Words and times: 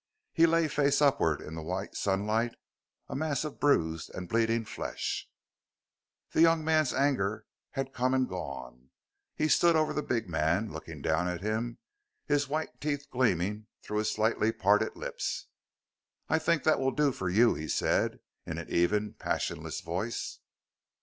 He 0.33 0.47
lay 0.47 0.67
face 0.67 0.99
upward 0.99 1.41
in 1.41 1.53
the 1.53 1.61
white 1.61 1.93
sunlight 1.93 2.55
a 3.07 3.15
mass 3.15 3.43
of 3.43 3.59
bruised 3.59 4.09
and 4.15 4.27
bleeding 4.27 4.65
flesh. 4.65 5.29
The 6.31 6.41
young 6.41 6.65
man's 6.65 6.91
anger 6.91 7.45
had 7.73 7.93
come 7.93 8.15
and 8.15 8.27
gone. 8.27 8.89
He 9.35 9.47
stood 9.47 9.75
over 9.75 9.93
the 9.93 10.01
big 10.01 10.27
man, 10.27 10.73
looking 10.73 11.03
down 11.03 11.27
at 11.27 11.41
him, 11.41 11.77
his 12.25 12.47
white 12.49 12.81
teeth 12.81 13.11
gleaming 13.11 13.67
through 13.83 13.99
his 13.99 14.11
slightly 14.11 14.51
parted 14.51 14.95
lips. 14.95 15.45
"I 16.27 16.39
think 16.39 16.63
that 16.63 16.79
will 16.79 16.89
do 16.89 17.11
for 17.11 17.29
you," 17.29 17.53
he 17.53 17.67
said 17.67 18.21
in 18.43 18.57
an 18.57 18.69
even, 18.71 19.13
passionless 19.13 19.81
voice. 19.81 20.39